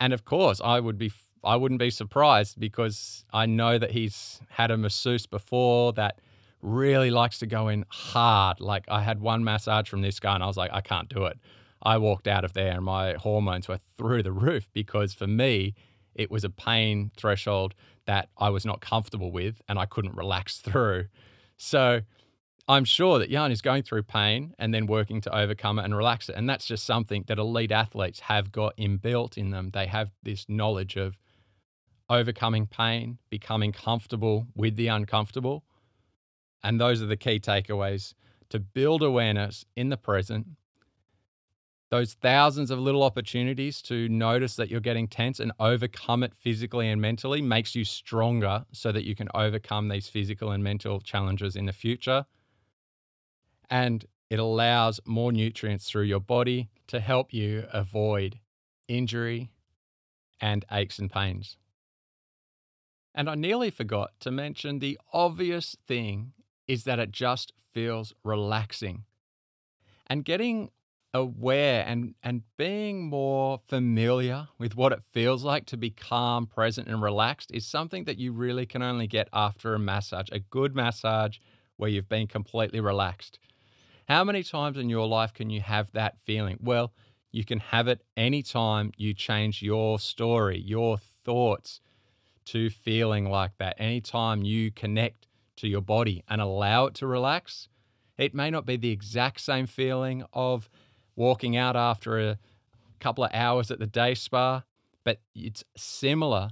And 0.00 0.12
of 0.12 0.24
course, 0.24 0.60
I 0.62 0.80
would 0.80 0.98
be 0.98 1.12
I 1.44 1.56
wouldn't 1.56 1.80
be 1.80 1.90
surprised 1.90 2.60
because 2.60 3.24
I 3.32 3.46
know 3.46 3.76
that 3.78 3.90
he's 3.90 4.40
had 4.48 4.70
a 4.70 4.76
masseuse 4.76 5.26
before 5.26 5.92
that 5.94 6.20
really 6.60 7.10
likes 7.10 7.40
to 7.40 7.46
go 7.46 7.66
in 7.68 7.84
hard. 7.88 8.60
Like 8.60 8.84
I 8.88 9.02
had 9.02 9.20
one 9.20 9.42
massage 9.42 9.88
from 9.88 10.02
this 10.02 10.20
guy 10.20 10.34
and 10.34 10.44
I 10.44 10.46
was 10.46 10.56
like, 10.56 10.70
I 10.72 10.80
can't 10.80 11.08
do 11.08 11.24
it. 11.24 11.38
I 11.82 11.98
walked 11.98 12.28
out 12.28 12.44
of 12.44 12.52
there 12.52 12.72
and 12.72 12.84
my 12.84 13.14
hormones 13.14 13.68
were 13.68 13.80
through 13.98 14.22
the 14.22 14.32
roof 14.32 14.68
because 14.72 15.12
for 15.12 15.26
me, 15.26 15.74
it 16.14 16.30
was 16.30 16.44
a 16.44 16.50
pain 16.50 17.10
threshold 17.16 17.74
that 18.06 18.28
I 18.36 18.50
was 18.50 18.64
not 18.64 18.80
comfortable 18.80 19.32
with 19.32 19.60
and 19.68 19.78
I 19.78 19.86
couldn't 19.86 20.14
relax 20.14 20.58
through. 20.60 21.06
So 21.56 22.02
I'm 22.68 22.84
sure 22.84 23.18
that 23.18 23.30
Jan 23.30 23.50
is 23.50 23.60
going 23.60 23.82
through 23.82 24.04
pain 24.04 24.54
and 24.58 24.72
then 24.72 24.86
working 24.86 25.20
to 25.22 25.36
overcome 25.36 25.78
it 25.78 25.84
and 25.84 25.96
relax 25.96 26.28
it. 26.28 26.36
And 26.36 26.48
that's 26.48 26.64
just 26.64 26.84
something 26.84 27.24
that 27.26 27.38
elite 27.38 27.72
athletes 27.72 28.20
have 28.20 28.52
got 28.52 28.76
inbuilt 28.76 29.36
in 29.36 29.50
them. 29.50 29.70
They 29.72 29.86
have 29.86 30.10
this 30.22 30.46
knowledge 30.48 30.96
of 30.96 31.18
overcoming 32.08 32.66
pain, 32.66 33.18
becoming 33.30 33.72
comfortable 33.72 34.46
with 34.54 34.76
the 34.76 34.86
uncomfortable. 34.88 35.64
And 36.62 36.80
those 36.80 37.02
are 37.02 37.06
the 37.06 37.16
key 37.16 37.40
takeaways 37.40 38.14
to 38.50 38.60
build 38.60 39.02
awareness 39.02 39.64
in 39.74 39.88
the 39.88 39.96
present. 39.96 40.46
Those 41.92 42.14
thousands 42.14 42.70
of 42.70 42.78
little 42.78 43.02
opportunities 43.02 43.82
to 43.82 44.08
notice 44.08 44.56
that 44.56 44.70
you're 44.70 44.80
getting 44.80 45.06
tense 45.06 45.38
and 45.38 45.52
overcome 45.60 46.22
it 46.22 46.32
physically 46.34 46.88
and 46.88 47.02
mentally 47.02 47.42
makes 47.42 47.74
you 47.74 47.84
stronger 47.84 48.64
so 48.72 48.92
that 48.92 49.04
you 49.04 49.14
can 49.14 49.28
overcome 49.34 49.88
these 49.88 50.08
physical 50.08 50.52
and 50.52 50.64
mental 50.64 51.00
challenges 51.00 51.54
in 51.54 51.66
the 51.66 51.72
future. 51.74 52.24
And 53.68 54.06
it 54.30 54.38
allows 54.38 55.00
more 55.04 55.32
nutrients 55.32 55.86
through 55.86 56.04
your 56.04 56.18
body 56.18 56.70
to 56.86 56.98
help 56.98 57.34
you 57.34 57.66
avoid 57.70 58.40
injury 58.88 59.50
and 60.40 60.64
aches 60.72 60.98
and 60.98 61.12
pains. 61.12 61.58
And 63.14 63.28
I 63.28 63.34
nearly 63.34 63.68
forgot 63.68 64.12
to 64.20 64.30
mention 64.30 64.78
the 64.78 64.98
obvious 65.12 65.76
thing 65.86 66.32
is 66.66 66.84
that 66.84 66.98
it 66.98 67.12
just 67.12 67.52
feels 67.74 68.14
relaxing. 68.24 69.04
And 70.06 70.24
getting 70.24 70.70
aware 71.14 71.84
and, 71.86 72.14
and 72.22 72.42
being 72.56 73.08
more 73.08 73.60
familiar 73.68 74.48
with 74.58 74.76
what 74.76 74.92
it 74.92 75.02
feels 75.12 75.44
like 75.44 75.66
to 75.66 75.76
be 75.76 75.90
calm, 75.90 76.46
present, 76.46 76.88
and 76.88 77.02
relaxed 77.02 77.50
is 77.52 77.66
something 77.66 78.04
that 78.04 78.18
you 78.18 78.32
really 78.32 78.66
can 78.66 78.82
only 78.82 79.06
get 79.06 79.28
after 79.32 79.74
a 79.74 79.78
massage, 79.78 80.28
a 80.32 80.38
good 80.38 80.74
massage 80.74 81.38
where 81.76 81.90
you've 81.90 82.08
been 82.08 82.26
completely 82.26 82.80
relaxed. 82.80 83.38
How 84.08 84.24
many 84.24 84.42
times 84.42 84.78
in 84.78 84.88
your 84.88 85.06
life 85.06 85.32
can 85.32 85.50
you 85.50 85.60
have 85.60 85.92
that 85.92 86.18
feeling? 86.24 86.58
Well, 86.60 86.92
you 87.30 87.44
can 87.44 87.60
have 87.60 87.88
it 87.88 88.02
anytime 88.16 88.92
you 88.96 89.14
change 89.14 89.62
your 89.62 89.98
story, 89.98 90.58
your 90.58 90.98
thoughts, 90.98 91.80
to 92.46 92.70
feeling 92.70 93.30
like 93.30 93.52
that. 93.58 93.76
Anytime 93.78 94.42
you 94.42 94.70
connect 94.70 95.28
to 95.56 95.68
your 95.68 95.80
body 95.80 96.24
and 96.28 96.40
allow 96.40 96.86
it 96.86 96.94
to 96.94 97.06
relax, 97.06 97.68
it 98.18 98.34
may 98.34 98.50
not 98.50 98.66
be 98.66 98.76
the 98.76 98.90
exact 98.90 99.40
same 99.40 99.66
feeling 99.66 100.24
of 100.32 100.68
walking 101.16 101.56
out 101.56 101.76
after 101.76 102.18
a 102.18 102.38
couple 103.00 103.24
of 103.24 103.30
hours 103.34 103.70
at 103.70 103.78
the 103.78 103.86
day 103.86 104.14
spa, 104.14 104.62
but 105.04 105.20
it's 105.34 105.64
similar 105.76 106.50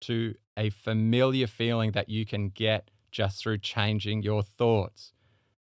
to 0.00 0.34
a 0.56 0.70
familiar 0.70 1.46
feeling 1.46 1.92
that 1.92 2.08
you 2.08 2.26
can 2.26 2.48
get 2.48 2.90
just 3.10 3.42
through 3.42 3.58
changing 3.58 4.22
your 4.22 4.42
thoughts. 4.42 5.12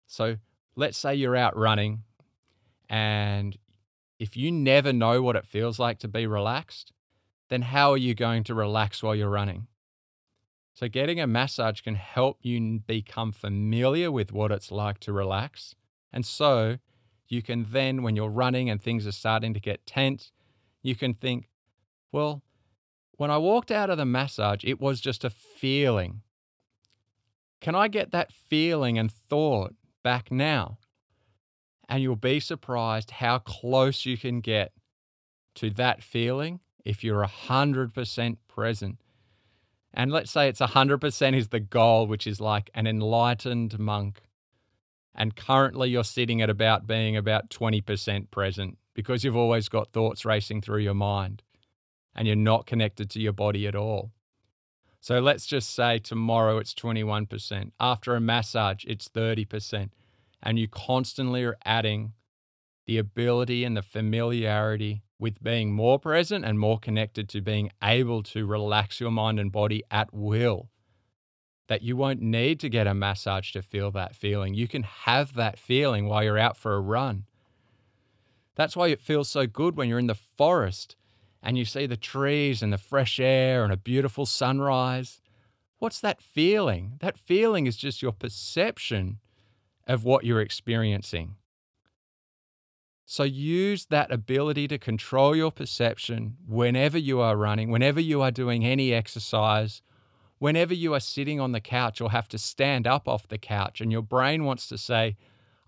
So 0.07 0.37
let's 0.77 0.99
say 0.99 1.15
you're 1.15 1.37
out 1.37 1.57
running 1.57 2.03
and 2.89 3.57
if 4.19 4.37
you 4.37 4.51
never 4.51 4.93
know 4.93 5.23
what 5.23 5.37
it 5.37 5.47
feels 5.47 5.79
like 5.79 5.99
to 6.01 6.09
be 6.09 6.27
relaxed, 6.27 6.93
then 7.49 7.63
how 7.63 7.93
are 7.93 7.99
you 7.99 8.15
going 8.15 8.45
to 8.45 8.55
relax 8.55 9.03
while 9.03 9.15
you're 9.15 9.31
running? 9.31 9.69
So, 10.75 10.89
getting 10.89 11.21
a 11.21 11.27
massage 11.27 11.81
can 11.81 11.97
help 11.97 12.39
you 12.43 12.81
become 12.81 13.33
familiar 13.33 14.13
with 14.13 14.33
what 14.33 14.53
it's 14.53 14.71
like 14.71 15.01
to 15.01 15.13
relax. 15.13 15.75
And 16.13 16.25
so, 16.25 16.79
you 17.29 17.43
can 17.43 17.67
then, 17.71 18.03
when 18.03 18.17
you're 18.17 18.29
running 18.29 18.71
and 18.71 18.83
things 18.83 19.07
are 19.07 19.13
starting 19.13 19.55
to 19.55 19.61
get 19.61 19.87
tense, 19.87 20.33
you 20.83 20.95
can 20.95 21.15
think, 21.15 21.49
well, 22.13 22.43
when 23.17 23.31
I 23.31 23.39
walked 23.39 23.71
out 23.71 23.91
of 23.91 23.99
the 23.99 24.05
massage, 24.05 24.65
it 24.65 24.81
was 24.81 25.01
just 25.01 25.25
a 25.25 25.31
feeling. 25.31 26.23
Can 27.61 27.75
I 27.75 27.89
get 27.89 28.13
that 28.13 28.33
feeling 28.33 28.99
and 28.99 29.11
thought 29.11 29.75
back 30.03 30.31
now? 30.31 30.79
And 31.89 32.03
you'll 32.03 32.17
be 32.17 32.39
surprised 32.39 33.13
how 33.13 33.39
close 33.39 34.07
you 34.07 34.17
can 34.17 34.41
get 34.41 34.73
to 35.57 35.71
that 35.71 36.03
feeling 36.03 36.61
if 36.85 37.03
you're 37.03 37.25
100% 37.25 38.37
present. 38.47 38.99
And 39.93 40.13
let's 40.13 40.31
say 40.31 40.49
it's 40.49 40.61
100% 40.61 41.37
is 41.37 41.49
the 41.49 41.61
goal, 41.61 42.07
which 42.07 42.27
is 42.27 42.41
like 42.41 42.71
an 42.75 42.87
enlightened 42.87 43.79
monk. 43.79 44.23
And 45.19 45.35
currently 45.35 45.91
you're 45.91 46.05
sitting 46.05 46.41
at 46.41 46.49
about 46.49 46.87
being 46.87 47.17
about 47.17 47.51
20% 47.51 48.31
present 48.31 48.79
because 48.95 49.25
you've 49.25 49.37
always 49.37 49.69
got 49.69 49.93
thoughts 49.93 50.25
racing 50.25 50.63
through 50.63 50.79
your 50.79 50.95
mind 50.95 51.43
and 52.15 52.29
you're 52.29 52.37
not 52.37 52.67
connected 52.67 53.11
to 53.11 53.21
your 53.21 53.33
body 53.33 53.67
at 53.67 53.75
all. 53.75 54.13
So 55.01 55.19
let's 55.19 55.45
just 55.45 55.75
say 55.75 55.99
tomorrow 55.99 56.59
it's 56.59 56.73
21%. 56.73 57.73
After 57.81 58.15
a 58.15 58.21
massage, 58.21 58.85
it's 58.87 59.09
30%. 59.09 59.91
And 60.41 60.57
you 60.57 60.69
constantly 60.69 61.43
are 61.43 61.59
adding 61.65 62.13
the 62.87 62.99
ability 62.99 63.65
and 63.65 63.77
the 63.77 63.83
familiarity 63.83 65.03
with 65.19 65.43
being 65.43 65.73
more 65.73 65.99
present 65.99 66.45
and 66.45 66.61
more 66.61 66.79
connected 66.79 67.29
to 67.31 67.41
being 67.41 67.71
able 67.83 68.23
to 68.23 68.47
relax 68.47 69.01
your 69.01 69.11
mind 69.11 69.41
and 69.41 69.51
body 69.51 69.83
at 69.91 70.15
will. 70.15 70.71
That 71.69 71.83
you 71.83 71.97
won't 71.97 72.21
need 72.21 72.61
to 72.61 72.69
get 72.69 72.87
a 72.87 72.95
massage 72.95 73.53
to 73.53 73.63
feel 73.63 73.91
that 73.93 74.17
feeling. 74.17 74.55
You 74.55 74.69
can 74.69 74.83
have 74.83 75.35
that 75.35 75.59
feeling 75.59 76.07
while 76.07 76.25
you're 76.25 76.39
out 76.39 76.57
for 76.57 76.75
a 76.75 76.81
run. 76.81 77.25
That's 78.55 78.77
why 78.77 78.89
it 78.89 79.01
feels 79.01 79.29
so 79.29 79.47
good 79.47 79.77
when 79.77 79.89
you're 79.89 79.99
in 80.01 80.09
the 80.09 80.15
forest 80.15 80.97
and 81.43 81.57
you 81.57 81.65
see 81.65 81.87
the 81.87 81.97
trees 81.97 82.63
and 82.63 82.73
the 82.73 82.79
fresh 82.79 83.21
air 83.21 83.63
and 83.63 83.73
a 83.73 83.77
beautiful 83.77 84.27
sunrise. 84.27 85.21
What's 85.79 86.01
that 86.01 86.21
feeling? 86.21 86.95
That 87.01 87.17
feeling 87.17 87.67
is 87.67 87.77
just 87.77 88.03
your 88.03 88.13
perception 88.13 89.19
of 89.87 90.05
what 90.05 90.25
you're 90.25 90.41
experiencing. 90.41 91.37
So 93.07 93.23
use 93.23 93.87
that 93.87 94.11
ability 94.11 94.69
to 94.69 94.79
control 94.79 95.35
your 95.35 95.51
perception 95.51 96.37
whenever 96.47 96.99
you 96.99 97.21
are 97.21 97.37
running, 97.37 97.71
whenever 97.71 98.01
you 98.01 98.21
are 98.21 98.31
doing 98.31 98.67
any 98.67 98.93
exercise, 98.93 99.81
whenever 100.39 100.75
you 100.75 100.95
are 100.95 101.01
sitting 101.01 101.41
on 101.41 101.53
the 101.53 101.61
couch 101.61 102.01
or 102.01 102.11
have 102.11 102.29
to 102.29 102.39
stand 102.39 102.87
up 102.87 103.09
off 103.09 103.29
the 103.29 103.39
couch 103.39 103.81
and 103.81 103.93
your 103.93 104.03
brain 104.03 104.45
wants 104.45 104.69
to 104.69 104.79
say, 104.79 105.17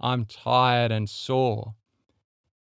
I'm 0.01 0.25
tired 0.25 0.91
and 0.91 1.09
sore. 1.09 1.75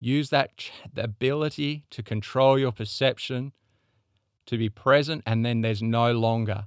Use 0.00 0.30
that 0.30 0.56
ch- 0.56 0.72
ability 0.96 1.84
to 1.90 2.02
control 2.02 2.58
your 2.58 2.72
perception, 2.72 3.52
to 4.46 4.56
be 4.56 4.68
present, 4.68 5.22
and 5.26 5.44
then 5.44 5.60
there's 5.60 5.82
no 5.82 6.12
longer 6.12 6.66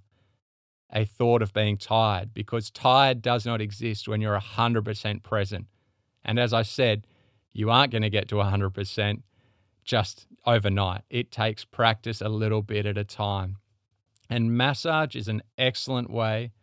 a 0.91 1.05
thought 1.05 1.41
of 1.41 1.53
being 1.53 1.77
tired 1.77 2.33
because 2.33 2.69
tired 2.69 3.21
does 3.21 3.45
not 3.45 3.59
exist 3.59 4.07
when 4.07 4.21
you're 4.21 4.39
100% 4.39 5.23
present. 5.23 5.65
And 6.23 6.39
as 6.39 6.53
I 6.53 6.61
said, 6.61 7.07
you 7.51 7.71
aren't 7.71 7.91
going 7.91 8.03
to 8.03 8.09
get 8.09 8.27
to 8.29 8.35
100% 8.35 9.23
just 9.83 10.27
overnight. 10.45 11.01
It 11.09 11.31
takes 11.31 11.65
practice 11.65 12.21
a 12.21 12.29
little 12.29 12.61
bit 12.61 12.85
at 12.85 12.97
a 12.97 13.03
time. 13.03 13.57
And 14.33 14.57
massage 14.57 15.15
is 15.15 15.27
an 15.27 15.43
excellent 15.59 16.09
way 16.09 16.53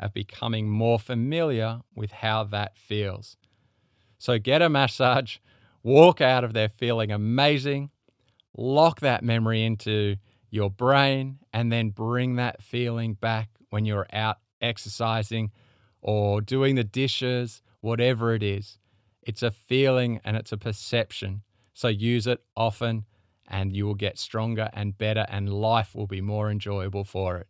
of 0.00 0.12
becoming 0.12 0.68
more 0.68 0.98
familiar 0.98 1.82
with 1.94 2.10
how 2.10 2.42
that 2.42 2.76
feels. 2.76 3.36
So 4.18 4.36
get 4.40 4.62
a 4.62 4.68
massage, 4.68 5.36
walk 5.84 6.20
out 6.20 6.42
of 6.42 6.54
there 6.54 6.68
feeling 6.68 7.12
amazing, 7.12 7.90
lock 8.56 8.98
that 8.98 9.22
memory 9.22 9.62
into 9.62 10.16
your 10.50 10.72
brain, 10.72 11.38
and 11.52 11.70
then 11.70 11.90
bring 11.90 12.34
that 12.34 12.64
feeling 12.64 13.14
back 13.14 13.50
when 13.68 13.84
you're 13.84 14.08
out 14.12 14.38
exercising 14.60 15.52
or 16.02 16.40
doing 16.40 16.74
the 16.74 16.82
dishes, 16.82 17.62
whatever 17.80 18.34
it 18.34 18.42
is. 18.42 18.76
It's 19.22 19.44
a 19.44 19.52
feeling 19.52 20.20
and 20.24 20.36
it's 20.36 20.50
a 20.50 20.58
perception. 20.58 21.42
So 21.74 21.86
use 21.86 22.26
it 22.26 22.42
often 22.56 23.04
and 23.50 23.74
you 23.74 23.84
will 23.86 23.94
get 23.94 24.18
stronger 24.18 24.70
and 24.72 24.96
better, 24.96 25.26
and 25.28 25.52
life 25.52 25.94
will 25.94 26.06
be 26.06 26.20
more 26.20 26.50
enjoyable 26.50 27.04
for 27.04 27.36
it. 27.38 27.46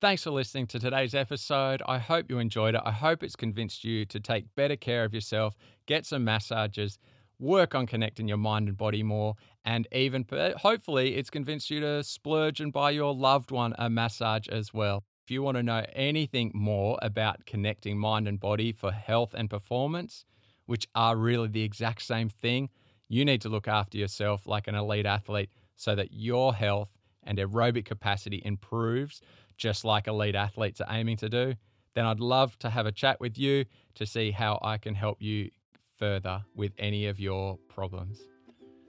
Thanks 0.00 0.24
for 0.24 0.30
listening 0.30 0.66
to 0.68 0.78
today's 0.78 1.14
episode. 1.14 1.82
I 1.86 1.98
hope 1.98 2.26
you 2.28 2.38
enjoyed 2.38 2.74
it. 2.74 2.82
I 2.84 2.92
hope 2.92 3.22
it's 3.22 3.34
convinced 3.34 3.82
you 3.82 4.04
to 4.04 4.20
take 4.20 4.54
better 4.54 4.76
care 4.76 5.04
of 5.04 5.14
yourself, 5.14 5.56
get 5.86 6.04
some 6.04 6.22
massages, 6.22 6.98
work 7.38 7.74
on 7.74 7.86
connecting 7.86 8.28
your 8.28 8.36
mind 8.36 8.68
and 8.68 8.76
body 8.76 9.02
more, 9.02 9.36
and 9.64 9.88
even 9.92 10.26
uh, 10.30 10.50
hopefully 10.58 11.16
it's 11.16 11.30
convinced 11.30 11.70
you 11.70 11.80
to 11.80 12.04
splurge 12.04 12.60
and 12.60 12.72
buy 12.72 12.90
your 12.90 13.14
loved 13.14 13.50
one 13.50 13.74
a 13.78 13.88
massage 13.88 14.48
as 14.48 14.74
well. 14.74 15.04
If 15.24 15.30
you 15.30 15.42
want 15.42 15.56
to 15.56 15.62
know 15.62 15.84
anything 15.92 16.52
more 16.54 16.98
about 17.02 17.46
connecting 17.46 17.98
mind 17.98 18.28
and 18.28 18.38
body 18.38 18.72
for 18.72 18.92
health 18.92 19.34
and 19.34 19.50
performance, 19.50 20.24
which 20.66 20.86
are 20.94 21.16
really 21.16 21.48
the 21.48 21.62
exact 21.62 22.02
same 22.02 22.28
thing, 22.28 22.68
you 23.08 23.24
need 23.24 23.40
to 23.42 23.48
look 23.48 23.68
after 23.68 23.98
yourself 23.98 24.46
like 24.46 24.66
an 24.68 24.74
elite 24.74 25.06
athlete 25.06 25.50
so 25.76 25.94
that 25.94 26.08
your 26.12 26.54
health 26.54 26.90
and 27.24 27.38
aerobic 27.38 27.84
capacity 27.84 28.42
improves, 28.44 29.20
just 29.56 29.84
like 29.84 30.06
elite 30.06 30.34
athletes 30.34 30.80
are 30.80 30.88
aiming 30.90 31.16
to 31.18 31.28
do. 31.28 31.54
Then 31.94 32.04
I'd 32.04 32.20
love 32.20 32.58
to 32.60 32.70
have 32.70 32.86
a 32.86 32.92
chat 32.92 33.20
with 33.20 33.38
you 33.38 33.64
to 33.94 34.06
see 34.06 34.30
how 34.30 34.58
I 34.62 34.78
can 34.78 34.94
help 34.94 35.22
you 35.22 35.50
further 35.98 36.44
with 36.54 36.72
any 36.78 37.06
of 37.06 37.18
your 37.18 37.58
problems. 37.68 38.20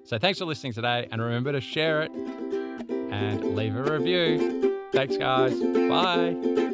So 0.04 0.18
thanks 0.18 0.40
for 0.40 0.46
listening 0.46 0.74
today, 0.74 1.08
and 1.12 1.22
remember 1.22 1.52
to 1.52 1.62
share 1.62 2.02
it 2.04 2.12
and 2.12 3.56
leave 3.56 3.76
a 3.76 3.98
review. 3.98 4.88
Thanks, 4.92 5.18
guys. 5.18 5.60
Bye. 5.90 6.67